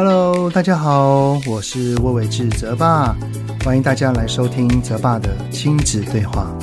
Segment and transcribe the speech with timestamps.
[0.00, 3.16] Hello，大家好，我是魏玮志泽爸，
[3.64, 6.56] 欢迎大家来收听泽爸的亲子对话。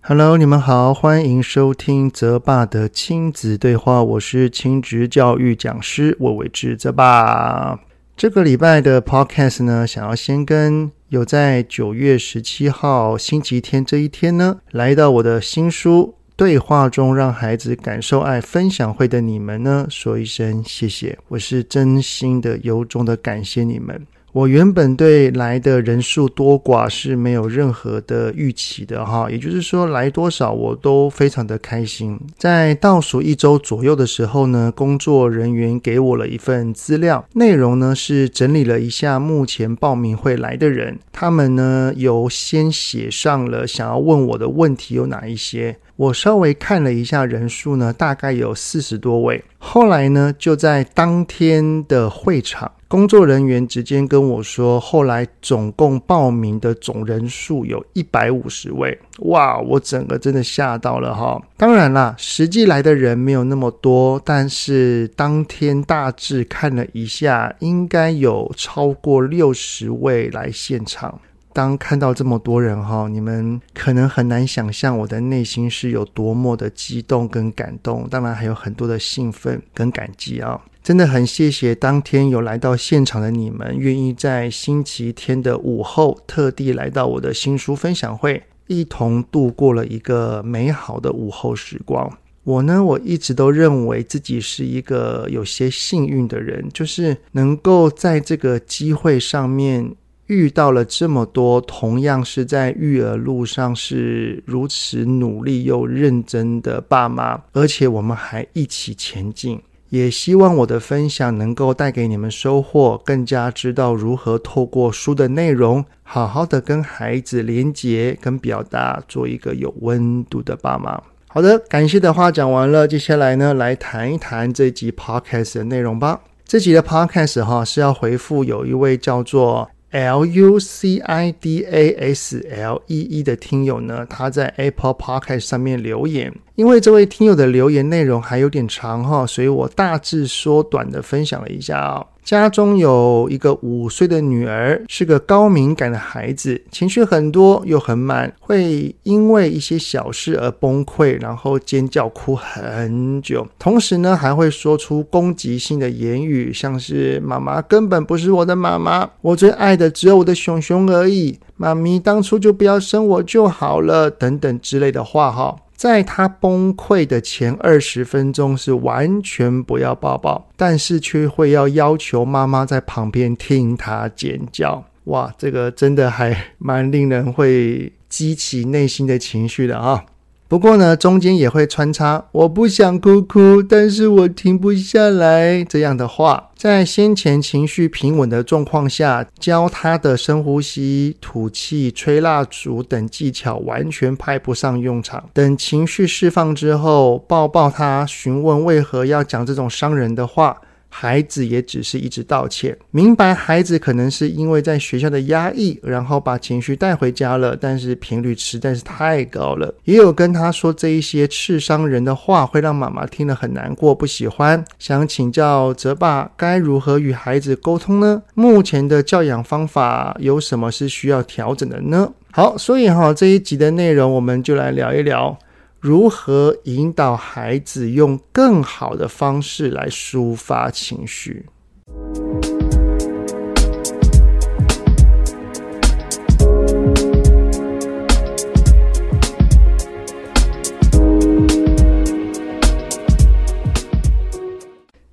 [0.00, 7.78] Hello，你们好，欢迎收听泽爸的亲子对话，我是亲职教育讲师魏玮志泽爸。
[8.16, 24.06] 这个礼拜的 Podcast 呢，想要先跟有在九月十七号星期天这一天呢，来到我的新书对话中让孩子感受爱分享会的你们呢，说一声谢谢，我是真心的由衷的感谢你们。
[24.32, 32.18] 我原本对来的人数多寡是没有任何的预期的哈，也就是说来多少我都非常的开心。
[32.38, 45.76] 在倒数一周左右的时候呢，工作人员给我了一份资料，内容呢是整理了一下目前报名会来的人，他们呢有先写上了想要问我的问题有哪一些。
[46.00, 49.44] 我稍微看了一下人数呢，大概有四十多位。
[49.58, 58.98] 后来呢，就在当天的会场，工作人员直接跟我说，后来总共报名的总人数有一百五十位。
[59.18, 61.38] 哇，我整个真的吓到了哈！
[61.58, 71.20] 当然啦，实际来的人没有那么多，但是当天大致看了一下，应该有超过六十位来现场。
[71.52, 80.60] 当看到这么多人哈，你们可能很难想象我的内心是有多么的激动跟感动，当然还有很多的兴奋跟感激啊！
[80.82, 92.10] 真的很谢谢当天有来到现场的你们，愿意在星期天的午后特地来到我的新书分享会，一同度过了一个美好的午后时光。
[92.44, 99.94] 我呢，我一直都认为自己是一个有些幸运的人，就是能够在这个机会上面。
[100.30, 109.60] 遇到了这么多同样是在育儿路上是如此努力又认真的爸妈，而且我们还一起前进。
[109.88, 121.02] 也希望我的分享能够带给你们收获，更加知道如何透过书的内容，好好的跟孩子连结跟表达，做一个有温度的爸妈。
[121.26, 126.20] 好的，感谢的话讲完了，接下来呢，来谈一谈这集 podcast 的内容吧。
[126.44, 129.68] 这集的 podcast 哈是要回复有一位叫做。
[129.90, 136.32] L U C I D A S L E E 的听友呢，他在 Apple Podcast 上面留言。
[136.54, 142.06] 因为这位听友的留言内容还有点长哈，所以我大致缩短的分享了一下啊。
[142.38, 165.56] 家中有一个五岁的女儿，是个高敏感的孩子，情绪很多又很满，会因为一些小事而崩溃，然后尖叫哭很久，同时呢还会说出攻击性的言语，像是“妈妈根本不是我的妈妈，我最爱的只有我的熊熊而已，妈咪当初就不要生我就好了”等等之类的话哈。
[165.80, 174.84] 在他崩溃的前二十分钟是完全不要抱抱，但是却会要要求妈妈在旁边听他尖叫。
[175.04, 180.04] 哇，这个真的还蛮令人会激起内心的情绪的啊。
[180.50, 195.24] 不过呢，中间也会穿插“我不想哭哭，但是我停不下来”这样的话，在先前情绪平稳的状况下，教他的深呼吸、吐气、吹蜡烛等技巧完全派不上用场。
[195.32, 200.56] 等情绪释放之后，抱抱他，询问为何要讲这种伤人的话。
[200.92, 209.72] 孩子也只是一直道歉，明白孩子可能是因为在学校的压抑，然后把情绪带回家了，但是频率实在是太高了。
[209.84, 214.62] 也有跟他说这一些刺伤人的话，会让妈妈听了很难过、不喜欢。
[214.78, 218.22] 想请教泽爸，该如何与孩子沟通呢？
[218.34, 222.12] 目前的教养方法有什么是需要调整的呢？
[222.32, 225.38] 好，所以哈，这一集的内容我们就来聊一聊。
[225.80, 231.46] 如何引导孩子用更好的方式来抒发情绪？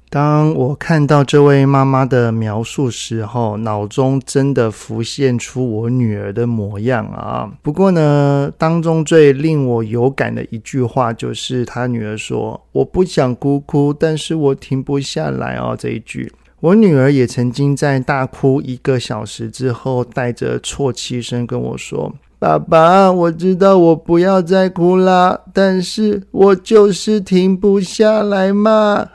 [0.09, 7.51] 当我看到这位妈妈的描述时候，脑中真的浮现出我女儿的模样啊。
[7.61, 16.31] 不过呢，当中最令我有感的一句话就是她女儿说：“我不想哭哭，但是我停不下来哦。”这一句，
[16.61, 22.13] 我女儿也曾经在大哭一个小时之后，带着啜泣声跟我说。
[22.39, 29.09] 爸爸，我知道我不要再哭啦，但是我就是停不下来嘛。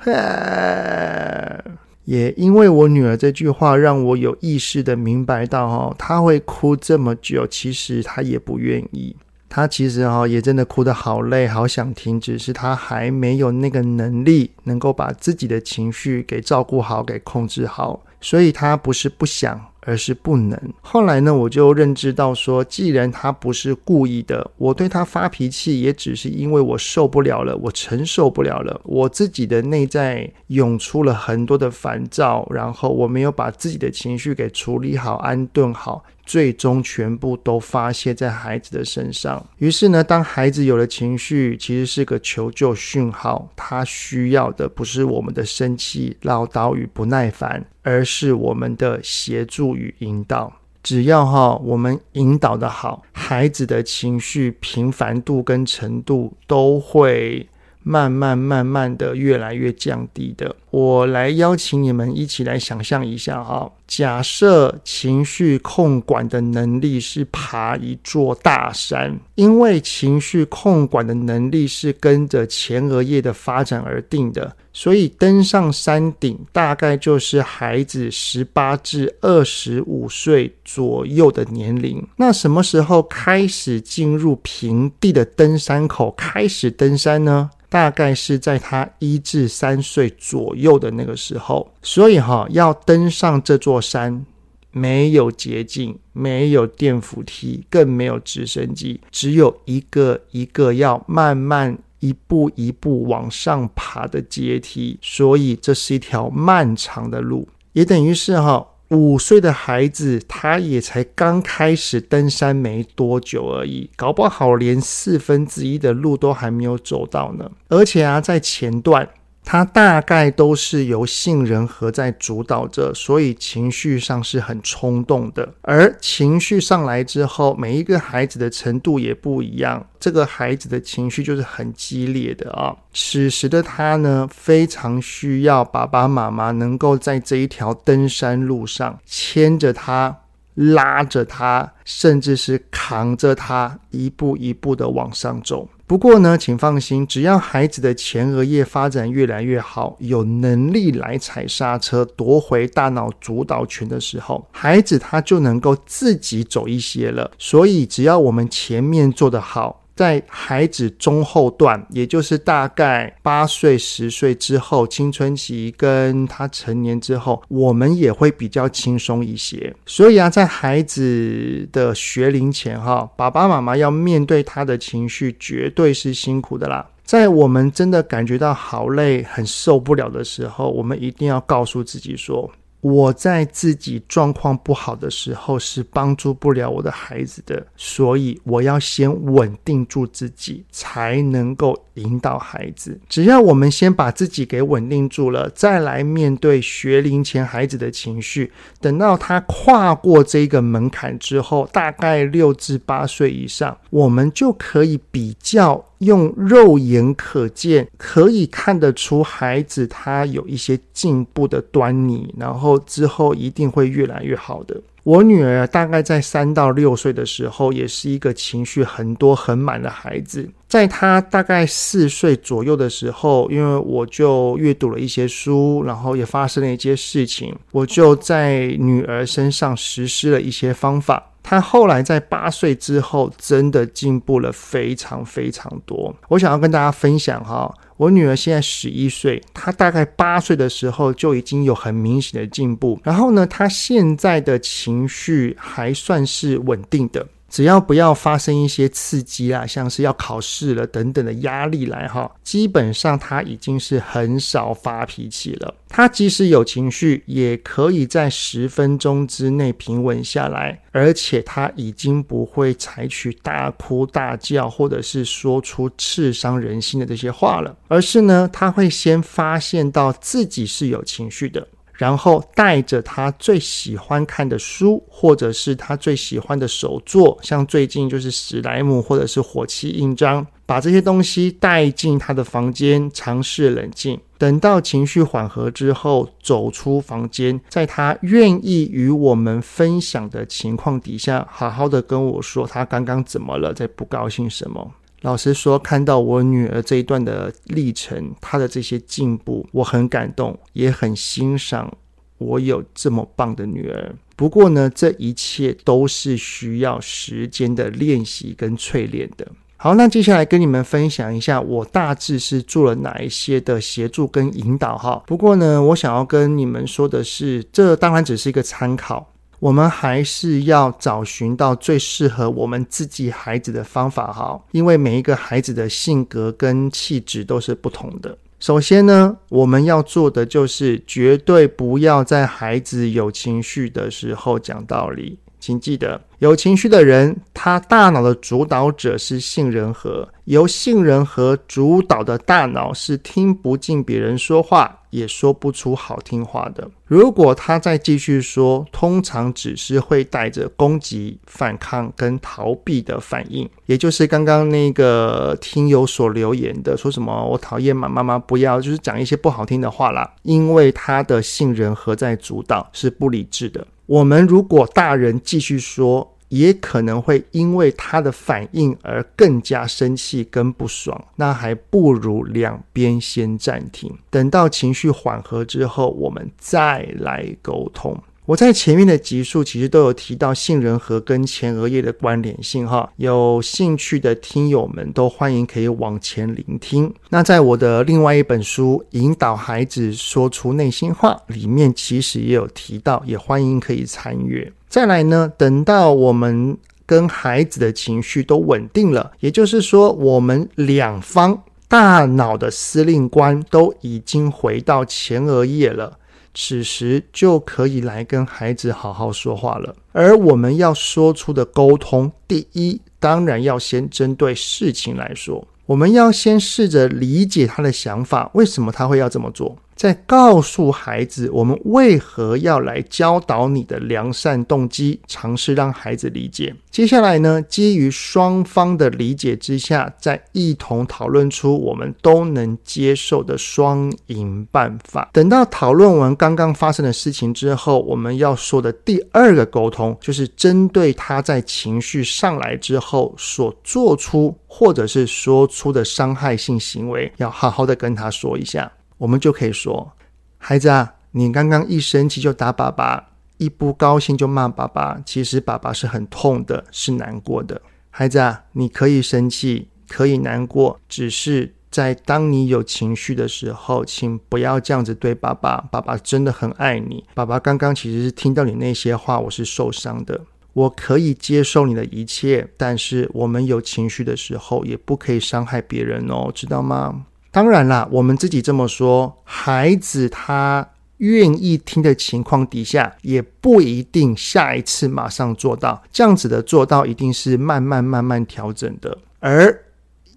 [2.04, 9.14] 也因为我女儿这句话，让我有意识的明白到，哦，她会哭这么久，其实她也不愿意。
[9.48, 19.60] 她其实哈也真的哭得好累，好想停止，是她还没有那个能力能够把自己的情绪给照顾好，给控制好，所以他不是不想。
[19.84, 20.56] 而是不能。
[20.80, 36.04] 后来呢，我就认知到说，既然他不是故意的，我对他发脾气也只是因为我受不了了，我承受不了了，我自己的内在涌出了很多的烦躁，然后我没有把自己的情绪给处理好、安顿好。
[36.32, 39.46] 最终全部都发泄在孩子的身上。
[39.58, 43.50] 于是呢，当孩子有了情绪，其实是个求救讯号。
[43.54, 50.50] 他需要的不是我们的生气、唠叨与不耐烦，而是我们的协助与引导。
[50.82, 57.46] 只要哈，我们引导得好，孩子的情绪频繁度跟程度都会。
[57.82, 63.70] 慢慢慢慢的越来越降低的，我来邀请你们一起来想象一下哈。
[63.86, 82.02] 假设情绪控管的能力是爬一座大山，因为情绪控管的能力是跟着前额叶的发展而定的，所以登上山顶大概就是孩子十八至二十五岁左右的年龄。
[82.16, 87.50] 那什么时候开始进入平地的登山口，开始登山呢？
[87.72, 94.26] 大概是在他一至三岁左右的那个时候，所以哈，要登上这座山，
[94.72, 108.68] 没有捷径，没有电扶梯，更没有直升机，只有一个一个要慢慢一步一步往上爬的阶梯，所以这是一条漫长的路，也等于是哈。
[108.92, 117.50] 五岁的孩子，他也才刚开始登山没多久而已，搞不好连四分之一的路都还没有走到呢。
[117.68, 119.08] 而且啊，在前段。
[119.52, 125.46] 他大概都是由杏仁核在主导着，所以情绪上是很冲动的。
[125.60, 129.86] 而情绪上来之后，每一个孩子的程度也不一样。
[130.00, 132.74] 这个孩子的情绪就是很激烈的啊。
[132.94, 140.16] 此时的他呢，非常需要爸爸妈妈能够在这一条登山路上牵着他、
[140.54, 145.68] 拉着他，甚至是扛着他，一步一步的往上走。
[145.86, 157.30] 不过呢，请放心，只要孩子的前额叶发展越来越好，有能力来踩刹车，夺回大脑主导权的时候，孩子他就能够自己走一些了。
[157.36, 159.81] 所以，只要我们前面做得好。
[159.94, 169.74] 在孩子中后段，也就是大概八岁、十岁之后，青春期跟他成年之后，我们也会比较轻松一些。
[169.86, 176.88] 所以啊，在孩子的学龄前，哈，爸爸妈妈要面对他的情绪，绝对是辛苦的啦。
[177.04, 182.50] 在我们真的感觉到好累、很受不了的时候，我们一定要告诉自己说。
[182.82, 193.00] 我在自己状况不好的时候是帮助不了我的孩子的，所以我要先稳定住自己，才能够引导孩子。
[193.08, 198.50] 只要我们先把自己给稳定住了，再来面对学龄前孩子的情绪，
[198.80, 205.84] 等到他跨过这个门槛之后，大概六至八岁以上，我们就可以比较。
[206.02, 214.80] 用肉眼可见，可以看得出孩子他有一些进步的端倪，然后之后一定会越来越好的。
[215.04, 220.48] 我女儿大概在三到六岁的时候，也是一个情绪很多很满的孩子。
[220.68, 231.31] 在她大概四岁左右的时候，因为我就阅读了一些书，然后也发生了一些事情，我就在女儿身上实施了一些方法。
[231.42, 236.14] 他后来在八岁之后，真的进步了非常非常多。
[236.28, 243.00] 我想要跟大家分享哈，我女儿现在十一岁，她大概八岁的时候就已经有很明显的进步。
[243.02, 247.26] 然后呢，她现在的情绪还算是稳定的。
[247.52, 255.74] 只要不要发生一些刺激啊，像是要考试了等等的压力来哈，基本上他已经是很少发脾气了。
[255.86, 271.68] 他即使有情绪，也可以在十分钟之内平稳下来，而且他已经不会采取大哭大叫，或者是说出刺伤人心的这些话了，而是呢，他会先发现到自己是有情绪的。
[272.02, 284.18] 然后带着他最喜欢看的书，或者是他最喜欢的手作，像最近就是史莱姆或者是火漆印章，把这些东西带进他的房间，尝试冷静。
[284.36, 294.90] 等到情绪缓和之后，走出房间，在他愿意与我们分享的情况底下，好好的跟我说他刚刚怎么了，在不高兴什么。
[295.22, 301.96] 老实说，看到我女儿这一段的历程，她的这些进步，我很感动，也很欣赏
[302.38, 304.14] 我有这么棒的女儿。
[304.34, 309.46] 不过呢，这一切都是需要时间的练习跟淬炼的。
[309.76, 315.22] 好，那接下来跟你们分享一下，我大致是做了哪一些的协助跟引导哈。
[315.26, 319.31] 不过呢，我想要跟你们说的是，这当然只是一个参考，
[319.62, 324.60] 我们还是要找寻到最适合我们自己孩子的方法哈。
[324.72, 328.36] 因为每一个孩子的性格跟气质都是不同的。
[328.58, 335.38] 首先呢，我们要做的就是绝对不要在孩子有情绪的时候讲道理。
[335.62, 346.90] 请记得，有情绪的人，他大脑的主导者是杏仁核，由杏仁核主导的大脑是听不进别人说话，也说不出好听话的。
[347.06, 360.28] 如果他再继续说，通常只是会带着攻击、反抗跟逃避的反应，也就是刚刚那个听友所留言的，说什么“我讨厌妈妈妈不要”，就是讲一些不好听的话啦。
[360.42, 363.86] 因为他的杏仁核在主导，是不理智的。
[364.12, 371.18] 我们如果大人继续说，也可能会因为他的反应而更加生气跟不爽。
[371.36, 378.14] 那还不如两边先暂停，等到情绪缓和之后，我们再来沟通。
[378.44, 387.14] 我在前面的集数其实都有提到杏仁核跟前额叶的关联性哈，有兴趣的听友们都欢迎可以往前聆听。
[387.30, 394.72] 那在我的另外一本书《引导孩子说出内心话》里面，其实也有提到，也欢迎可以参阅。
[394.88, 406.18] 再来呢，等到我们跟孩子的情绪都稳定了，也就是说，我们两方大脑的司令官都已经回到前额叶了。
[406.54, 409.94] 此时就可以来跟孩子好好说话了。
[410.12, 419.76] 而我们要说出的沟通，第一，当然要先针对事情来说，我们要先试着理解他的想法，为什么他会要这么做。
[420.02, 426.74] 在告诉孩子，我们为何要来教导你的良善动机，尝试让孩子理解。
[426.90, 435.30] 接下来呢，基于双方的理解之下，再一同讨论出我们都能接受的双赢办法。
[435.32, 448.90] 等到讨论完刚刚发生的事情之后，我们要说的第二个沟通，就是针对他在情绪上来之后所做出或者是说出的伤害性行为，要好好的跟他说一下。
[449.22, 450.14] 我们就可以说
[450.58, 455.22] ：“孩子啊，你刚刚一生气就打爸爸，一不高兴就骂爸爸。
[455.24, 457.80] 其实爸爸是很痛的，是难过的。
[458.10, 465.76] 孩子啊，你可以生气，可以难过，只是在当你有情绪的时候，请不要这样子对爸爸。
[465.92, 467.24] 爸爸真的很爱你。
[467.32, 470.40] 爸爸刚刚其实是听到你那些话，我是受伤的。
[470.72, 486.02] 我可以接受你的一切，但是我们有情绪的时候，也不可以伤害别人哦，知道吗？”当然啦，我们自己这么说，孩子他愿意听的情况底下，也不一定下一次马上做到。
[486.10, 489.18] 这样子的做到，一定是慢慢慢慢调整的。
[489.38, 489.78] 而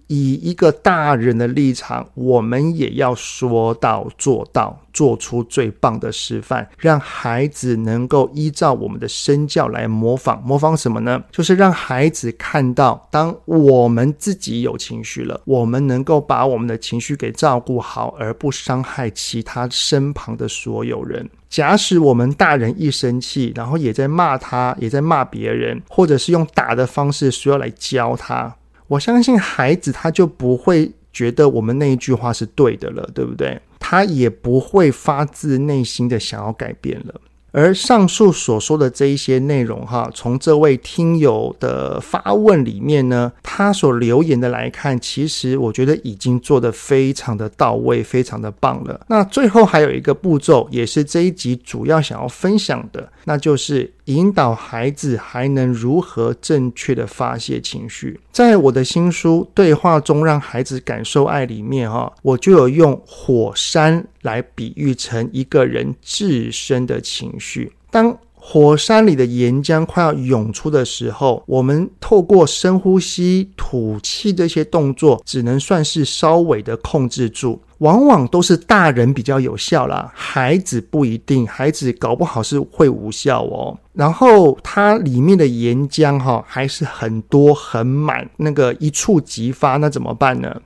[0.08, 10.40] 以一个大人的立场，我们也要说到做到，做出最棒的示范，让孩子能够依照我们的身教来模仿。
[10.42, 11.22] 模仿什么呢？
[11.32, 21.28] 就是让孩子看到，当我们自己有情绪了，我们能够把我们的情绪给照顾好，而不伤害其他身旁的所有人。
[21.48, 28.54] 假使我们大人一生气，然后也在骂他，也在骂别人，或者是用打的方式，需要来教他。
[28.88, 33.60] 我相信孩子他就不会觉得我们那一句话是对的了，对不对？
[33.78, 37.20] 他也不会发自内心的想要改变了。
[37.52, 49.00] 而上述所说的这一些内容，哈，从这位听友的发问里面呢，他所留言的来看，其实我觉得已经做得非常的到位，非常的棒了。
[49.08, 58.20] 那最后还有一个步骤，也是这一集主要想要分享的，那就是引导孩子还能如何正确的发泄情绪。
[58.30, 67.72] 在我的新书《对话中让孩子感受爱》里面，哈，我就有用火山来比喻成一个人自身的情绪。
[67.90, 68.16] 当
[68.48, 77.60] 火山里的岩浆快要涌出的时候，我们透过深呼吸、吐气这些动作，只能算是稍微的控制住。
[77.78, 83.76] 往往都是大人比较有效啦，孩子不一定，孩子搞不好是会无效哦。
[83.92, 90.56] 然后它里面的岩浆哈还是很多很满，那个一触即发，那怎么办呢？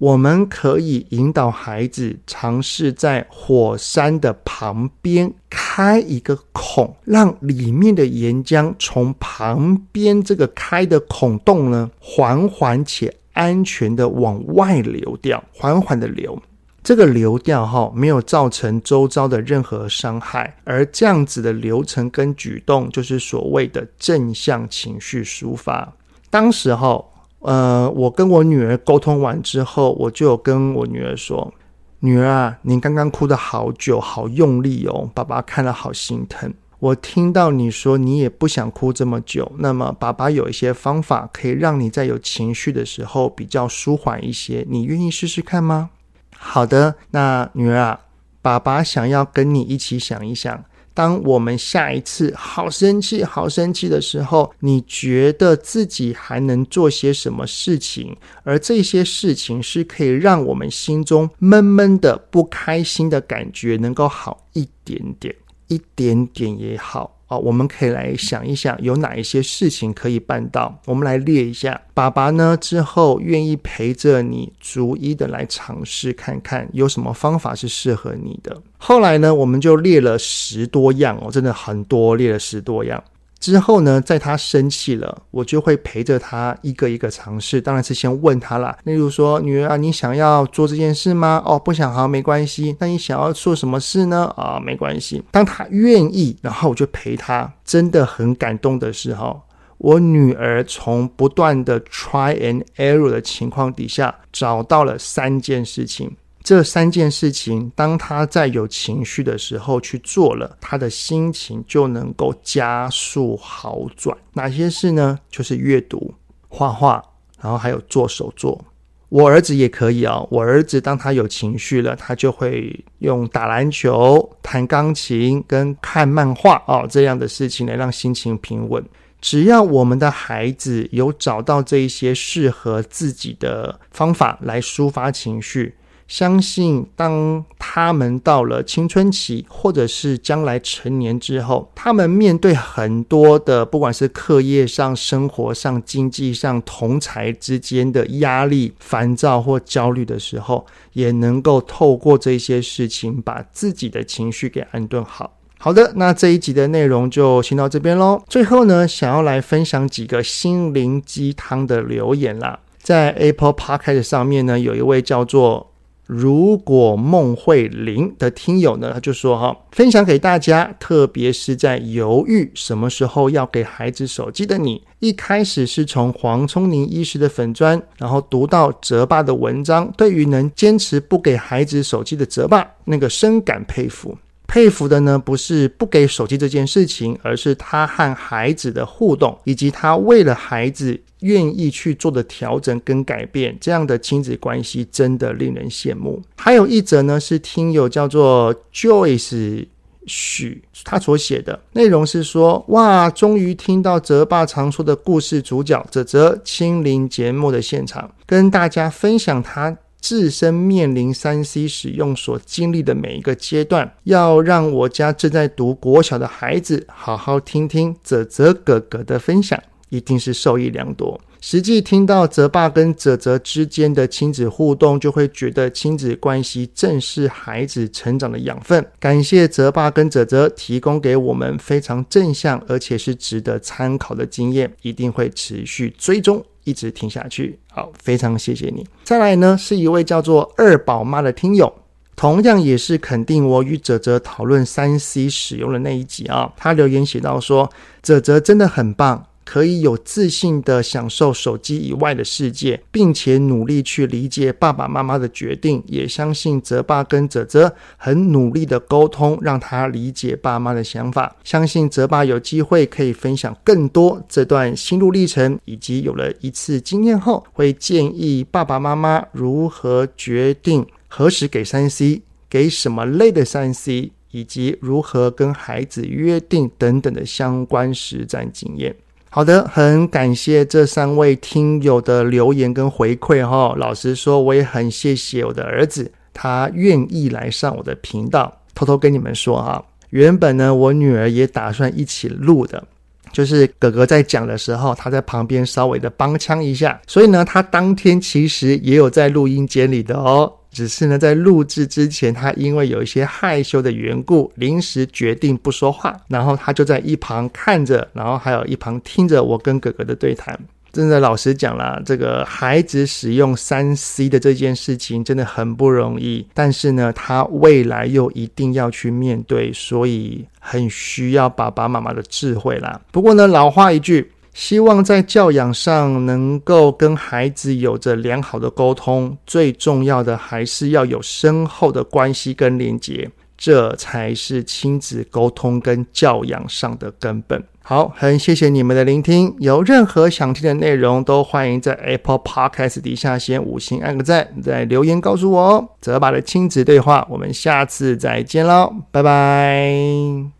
[0.00, 16.40] 我们可以引导孩子尝试在火山的旁边开一个孔，让里面的岩浆从旁边这个开的孔洞呢，缓缓且安全的往外流掉，缓缓的流。
[16.82, 25.92] 这个流掉哈，没有造成周遭的任何伤害，而这样子的流程跟举动，就是所谓的正向情绪抒发。
[26.30, 27.04] 当时哈，
[27.40, 31.52] 呃，我跟我女儿沟通完之后，我就有跟我女儿说
[32.00, 36.52] ：“女儿啊，你刚刚哭得好久，好用力哦，爸爸看了好心疼。
[36.78, 45.90] 我听到你说你也不想哭这么久，那么爸爸有一些方法可以让你在有情绪的时候比较舒缓一些，你愿意试试看吗？”
[46.36, 48.00] 好的，那女儿啊，
[48.40, 58.16] 爸爸想要跟你一起想一想，当我们下一次好生气、好生气的时候，你觉得自己还能做些什么事情？
[58.42, 65.34] 而这些事情是可以让我们心中闷闷的、不开心的感觉能够好一点点，
[65.68, 67.19] 一点点也好。
[67.30, 70.80] 好，我们可以来想一想，有哪一些事情可以办到？
[70.86, 71.80] 我们来列一下。
[71.94, 78.60] 爸爸呢，之后愿意陪着你，逐一的来尝试看看，有什么方法是适合你的。
[78.78, 83.00] 后来呢，我们就列了十多样哦，真的很多，列了十多样。
[83.40, 87.58] 之后呢，在他生气了，我就会陪着他一个一个尝试。
[87.60, 91.42] 当然是先问他啦，例如说，女儿啊，你想要做这件事吗？
[91.46, 92.76] 哦，不想，好，没关系。
[92.78, 94.32] 那你想要做什么事呢？
[94.36, 95.22] 啊、哦，没关系。
[95.30, 97.50] 当他愿意，然后我就陪他。
[97.64, 99.42] 真的很感动的是，哈，
[99.78, 106.16] 我女儿从不断的 try and error 的情况底下，找到了三件事情。
[106.42, 114.16] 这三件事情，当他在有情绪的时候去做了，他的心情就能够加速好转。
[114.32, 115.18] 哪些事呢？
[115.30, 116.14] 就是阅读、
[116.48, 117.02] 画画，
[117.40, 118.64] 然后还有做手作。
[119.10, 120.26] 我儿子也可以哦。
[120.30, 128.82] 我儿子当他有情绪了，他就会用打篮球、弹钢琴跟看漫画哦这样的事情来让心情平稳。
[129.20, 135.74] 只要我们的孩子有找到这一些适合自己的方法来抒发情绪。
[136.10, 155.36] 相信当他们到了青春期，或者是将来成年之后，他们面对很多的，不管是课业上、生活上、经济上、同才之间的压力、烦躁或焦虑的时候，也能够透过这些事情，把自己的情绪给安顿好。
[155.58, 158.20] 好的，那这一集的内容就先到这边喽。
[158.28, 165.69] 最后呢，想要来分享几个心灵鸡汤的留言啦，在 Apple Podcast 上面呢，有一位叫做。
[166.12, 184.18] 如果梦会灵的听友呢，他就说哈，分享给大家，特别是在犹豫什么时候要给孩子手机的你，一开始是从黄聪宁医师的粉砖，然后读到哲爸的文章，对于能坚持不给孩子手机的哲爸，那个深感佩服。
[184.50, 196.20] 佩服的呢，不是不给手机这件事情，而是他和孩子的互动，以及他为了孩子愿意去做的调整跟改变，这样的亲子关系真的令人羡慕。
[196.36, 199.66] 还有一则呢，是听友叫做 Joyce
[200.06, 209.76] 许他所写的内容是说：哇，终于听到泽爸常说的故事主角泽泽亲临节目的现场，跟大家分享他。
[210.00, 221.20] 自身面临三 C 使用所经历的每一个阶段，要让我家正在读国小的孩子好好听听泽泽哥哥的分享，一定是受益良多。
[221.42, 228.84] 实际听到泽爸跟泽泽之间的亲子互动，就会觉得亲子关系正是孩子成长的养分。
[228.98, 236.44] 感谢泽爸跟泽泽提供给我们非常正向而且是值得参考的经验，一定会持续追踪。
[236.64, 238.86] 一直听下去，好，非常谢谢你。
[239.04, 241.72] 再来呢，是一位叫做二宝妈的听友，
[242.16, 246.52] 同样也是肯定我与泽泽讨论三 C 使用的那一集啊。
[246.56, 247.70] 他留言写到说，
[248.02, 249.26] 泽泽真的很棒。
[249.50, 261.34] 可以有自信的享受手机以外的世界，并且努力去理解爸爸妈妈的决定，也相信泽爸跟泽泽很努力的沟通，让他理解爸妈的想法。
[261.42, 278.94] 相信泽爸有机会可以分享更多这段心路历程，以及有了一次经验后，会建议爸爸妈妈如何决定何时给三 C，给什么类的三 C，以及如何跟孩子约定等等的相关实战经验。
[279.32, 283.72] 好的，很感谢这三位听友的留言跟回馈哈。
[283.76, 288.52] 老实说，我也很谢谢我的儿子，他愿意来上我的频道。
[288.74, 292.82] 偷偷跟你们说哈，原本呢，我女儿也打算一起录的，
[293.30, 297.00] 就是哥哥在讲的时候，他在旁边稍微的帮腔一下。
[297.06, 300.52] 所以呢，他当天其实也有在录音间里的哦。
[300.70, 306.16] 只是呢，在录制之前，他因为有一些害羞的缘故，临时决定不说话。
[306.28, 310.58] 然后他就在一旁看着，然后还有一旁听着我跟哥哥的对谈。
[310.92, 316.44] 真的，老实讲啦，这个孩子使用三 C 的这件事情真的很不容易。
[316.52, 323.00] 但是呢，他未来又一定要去面对，所以很需要爸爸妈妈的智慧啦。
[323.12, 329.36] 不过呢，老话一句，希望在教养上能够跟孩子有着良好的沟通。
[329.46, 337.62] 最重要的还是要有深厚的关系跟连结，这才是亲子沟通跟教养上的根本。
[337.82, 339.52] 好，很谢谢你们的聆听。
[339.58, 345.88] 有任何想听的内容，都欢迎在 Apple Podcast 底下先五星按个赞，再留言告诉我哦。
[346.00, 350.59] 泽爸的亲子对话，我们下次再见喽，拜拜。